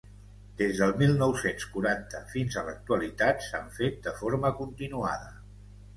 Des 0.61 0.79
del 0.83 0.93
mil 1.01 1.11
nou-cents 1.19 1.67
quaranta 1.75 2.21
fins 2.33 2.57
a 2.57 2.65
l'actualitat 2.69 3.45
s'han 3.49 3.69
fet 3.79 4.03
de 4.09 4.15
forma 4.23 4.53
continuada. 4.63 5.33